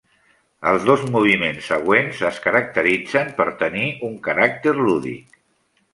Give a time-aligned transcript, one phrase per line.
[0.69, 5.43] Els dos moviments següents es caracteritzen per tenir un caràcter lúdic.